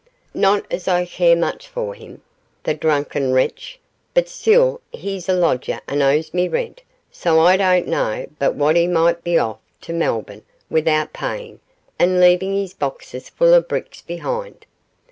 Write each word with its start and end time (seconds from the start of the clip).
Not 0.33 0.65
as 0.71 0.87
I 0.87 1.05
care 1.05 1.35
much 1.35 1.67
for 1.67 1.93
him 1.93 2.23
the 2.63 2.73
drunken 2.73 3.33
wretch 3.33 3.79
but 4.15 4.27
still 4.27 4.81
he's 4.89 5.29
a 5.29 5.33
lodger 5.33 5.79
and 5.87 6.01
owes 6.01 6.33
me 6.33 6.47
rent, 6.47 6.81
so 7.11 7.39
I 7.39 7.55
don't 7.55 7.87
know 7.87 8.25
but 8.39 8.55
what 8.55 8.75
he 8.75 8.87
might 8.87 9.23
be 9.23 9.37
off 9.37 9.59
to 9.81 9.93
Melbourne 9.93 10.41
without 10.71 11.13
paying, 11.13 11.59
and 11.99 12.19
leaving 12.19 12.55
his 12.55 12.73
boxes 12.73 13.29
full 13.29 13.53
of 13.53 13.67
bricks 13.67 14.01
behind. 14.01 14.65